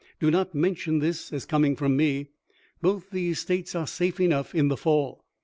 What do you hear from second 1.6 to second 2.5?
from me.